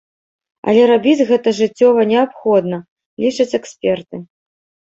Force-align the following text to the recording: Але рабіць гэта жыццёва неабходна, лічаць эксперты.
Але 0.71 0.85
рабіць 0.91 1.25
гэта 1.31 1.53
жыццёва 1.59 2.07
неабходна, 2.13 2.77
лічаць 3.25 3.51
эксперты. 3.59 4.15